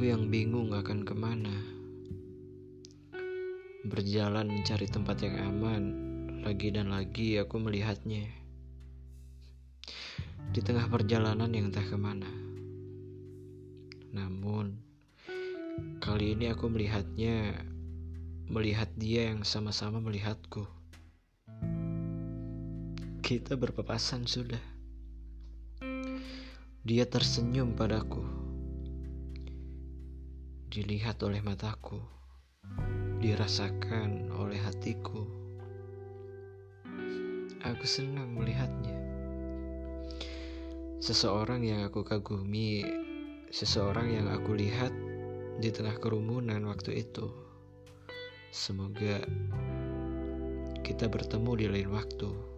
[0.00, 1.52] Aku yang bingung akan ke mana.
[3.84, 5.82] Berjalan mencari tempat yang aman
[6.40, 8.24] Lagi dan lagi aku melihatnya.
[10.56, 12.32] Di tengah perjalanan yang entah ke mana.
[14.16, 14.80] Namun
[16.00, 17.60] Kali ini aku melihatnya
[18.48, 20.64] Melihat dia yang sama-sama melihatku.
[23.20, 24.64] Kita berpapasan sudah.
[26.88, 28.39] Dia tersenyum padaku
[30.70, 31.98] dilihat oleh mataku,
[33.18, 35.26] dirasakan oleh hatiku.
[37.66, 38.94] Aku senang melihatnya.
[41.02, 42.86] Seseorang yang aku kagumi,
[43.50, 44.94] seseorang yang aku lihat
[45.58, 47.26] di tengah kerumunan waktu itu.
[48.54, 49.26] Semoga
[50.86, 52.49] kita bertemu di lain waktu.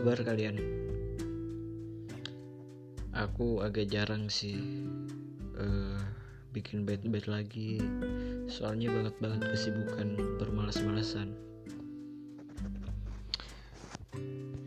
[0.00, 0.56] Kabar kalian?
[3.12, 4.56] Aku agak jarang sih
[5.60, 6.00] uh,
[6.56, 7.84] bikin bed-bed lagi.
[8.48, 11.36] Soalnya banget banget kesibukan bermalas-malasan.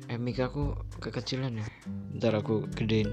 [0.06, 1.66] Eh aku kekecilan ya?
[2.14, 3.10] Ntar aku gedein.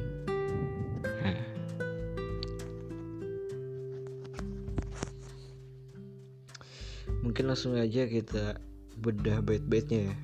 [7.25, 8.61] Mungkin langsung aja kita
[9.01, 10.17] bedah bed-bednya ya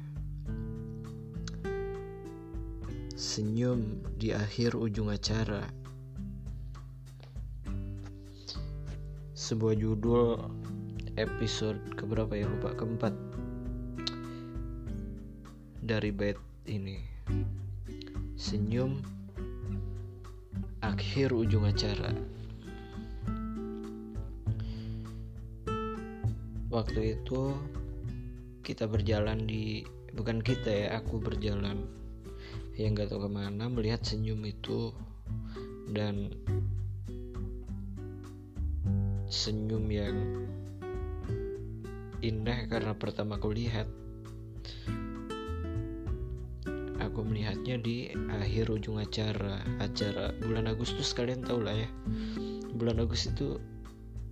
[3.17, 5.65] Senyum di akhir ujung acara.
[9.33, 10.37] Sebuah judul
[11.17, 13.17] episode keberapa ya lupa keempat
[15.81, 16.37] dari bed
[16.69, 17.01] ini.
[18.37, 19.01] Senyum
[20.85, 22.13] akhir ujung acara.
[26.69, 27.57] Waktu itu
[28.61, 32.05] kita berjalan di bukan kita ya, aku berjalan
[32.77, 34.93] yang gak tahu ke mana melihat senyum itu
[35.97, 36.29] dan
[39.33, 40.17] senyum yang
[42.21, 43.89] indah karena pertama aku lihat
[47.01, 51.89] aku melihatnya di akhir ujung acara acara bulan Agustus kalian tahu lah ya
[52.77, 53.49] bulan Agustus itu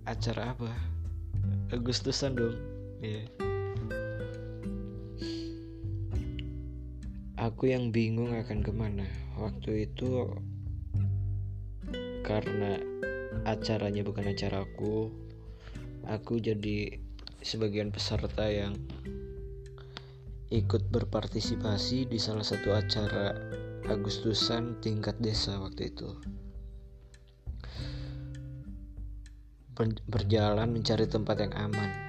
[0.05, 0.69] acara apa
[1.73, 2.55] Agustusan dong
[3.01, 3.44] ya yeah.
[7.45, 9.05] Aku yang bingung akan ke mana.
[9.37, 10.33] Waktu itu
[12.25, 12.81] Karena
[13.45, 15.13] acaranya bukan acaraku
[16.09, 16.97] Aku jadi
[17.45, 18.73] sebagian peserta yang
[20.49, 23.37] Ikut berpartisipasi di salah satu acara
[23.85, 26.17] Agustusan tingkat desa waktu itu.
[30.09, 32.04] Berjalan mencari tempat yang aman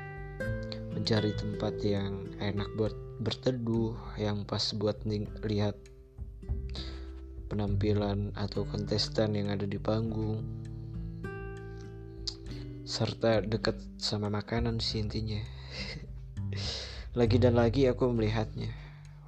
[1.07, 2.91] Mencari tempat yang enak buat
[3.23, 5.07] berteduh yang pas buat
[5.47, 5.79] lihat
[7.47, 10.43] penampilan atau kontestan yang ada di panggung.
[12.83, 15.39] Serta dekat sama makanan sih intinya.
[17.23, 18.75] Lagi dan lagi aku melihatnya.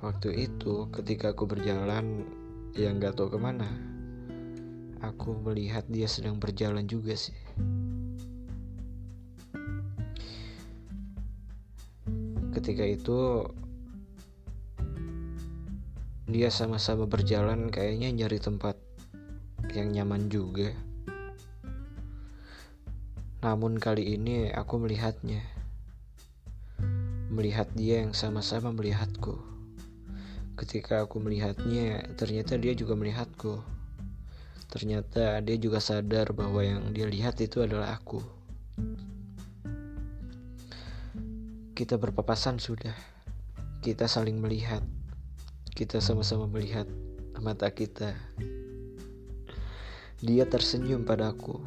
[0.03, 2.27] Waktu itu ketika aku berjalan
[2.75, 3.71] yang gak tahu ke mana
[4.99, 7.39] aku melihat dia sedang berjalan juga sih
[12.59, 13.47] ketika itu
[16.27, 18.75] dia sama-sama berjalan kayaknya nyari tempat
[19.71, 20.75] yang nyaman juga.
[23.47, 25.39] Namun kali ini aku melihatnya.
[27.31, 29.39] Melihat dia yang sama-sama melihatku.
[30.59, 33.63] Ketika aku melihatnya, ternyata dia juga melihatku.
[34.67, 38.19] Ternyata dia juga sadar bahwa yang dia lihat itu adalah aku.
[41.79, 42.99] Kita berpapasan sudah.
[43.79, 44.83] Kita saling melihat
[45.79, 46.91] kita sama-sama melihat
[47.39, 48.11] mata kita.
[50.19, 51.63] Dia tersenyum padaku.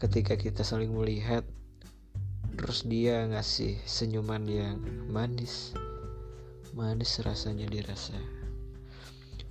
[0.00, 1.44] Ketika kita saling melihat,
[2.56, 4.80] terus dia ngasih senyuman yang
[5.12, 5.76] manis.
[6.72, 8.16] Manis rasanya dirasa.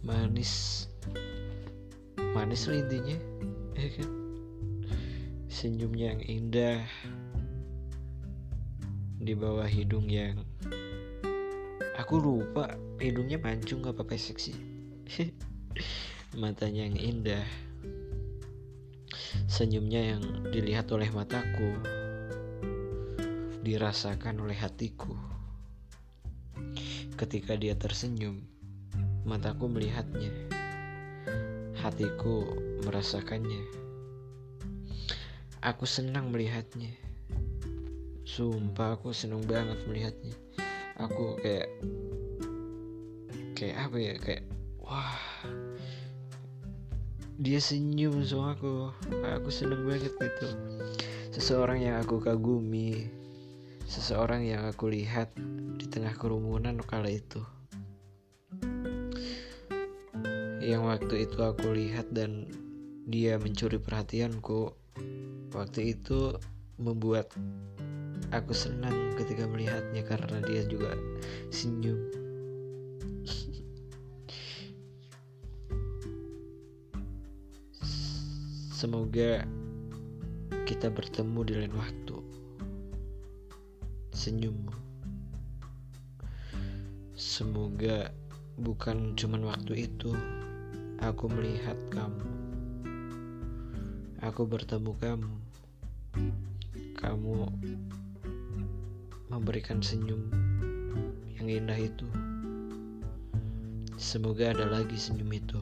[0.01, 0.89] Manis.
[2.33, 3.17] Manis lah intinya.
[3.77, 4.22] Ya kan?
[5.63, 6.83] Senyumnya yang indah
[9.15, 10.43] di bawah hidung yang
[11.95, 14.59] aku lupa hidungnya mancung apa pesek sih
[16.43, 17.47] matanya yang indah
[19.47, 21.71] senyumnya yang dilihat oleh mataku
[23.63, 25.15] dirasakan oleh hatiku
[27.15, 28.43] ketika dia tersenyum
[29.23, 30.35] Mataku melihatnya.
[31.79, 32.43] Hatiku
[32.83, 33.82] merasakannya.
[35.63, 36.91] Aku senang melihatnya.
[38.27, 40.35] Sumpah aku senang banget melihatnya.
[40.99, 41.71] Aku kayak
[43.55, 44.13] kayak apa ya?
[44.19, 44.43] Kayak
[44.83, 45.23] wah.
[47.39, 48.91] Dia senyum sama aku.
[49.39, 50.47] Aku seneng banget gitu.
[51.31, 53.07] Seseorang yang aku kagumi.
[53.87, 55.31] Seseorang yang aku lihat
[55.79, 57.39] di tengah kerumunan kala itu.
[60.59, 62.51] Yang waktu itu aku lihat dan
[63.07, 64.83] dia mencuri perhatianku
[65.53, 66.35] waktu itu
[66.81, 67.29] membuat
[68.33, 70.97] aku senang ketika melihatnya karena dia juga
[71.53, 72.23] senyum
[78.83, 79.47] Semoga
[80.67, 82.19] kita bertemu di lain waktu.
[84.11, 84.75] Senyummu.
[87.15, 88.11] Semoga
[88.59, 90.11] bukan cuma waktu itu
[90.99, 92.42] aku melihat kamu.
[94.23, 95.35] Aku bertemu kamu.
[96.95, 97.35] Kamu
[99.27, 100.31] memberikan senyum
[101.35, 102.07] yang indah itu.
[103.99, 105.59] Semoga ada lagi senyum itu.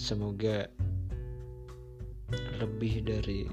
[0.00, 0.64] Semoga
[2.56, 3.44] lebih dari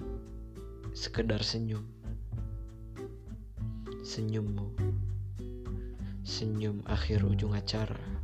[0.96, 1.84] sekedar senyum.
[4.08, 4.72] Senyummu,
[6.24, 8.17] senyum akhir ujung acara.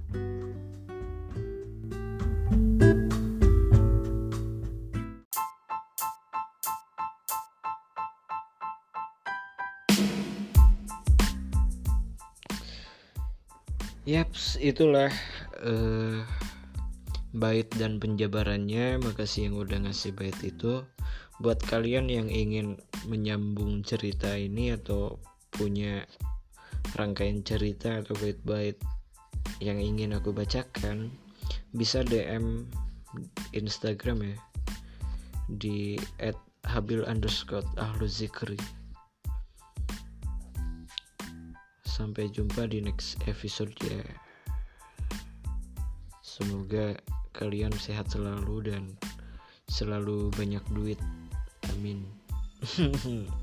[14.33, 15.13] Yaps, itulah
[15.61, 16.25] uh,
[17.37, 18.97] bait dan penjabarannya.
[18.97, 20.81] Makasih yang udah ngasih bait itu.
[21.37, 25.21] Buat kalian yang ingin menyambung cerita ini atau
[25.53, 26.09] punya
[26.97, 28.81] rangkaian cerita atau bait-bait
[29.61, 31.13] yang ingin aku bacakan
[31.69, 32.65] bisa DM
[33.53, 34.37] Instagram ya
[35.45, 36.33] di at
[41.93, 44.01] sampai jumpa di next episode ya.
[46.25, 46.97] Semoga
[47.37, 48.83] kalian sehat selalu dan
[49.69, 50.97] selalu banyak duit.
[51.77, 52.09] Amin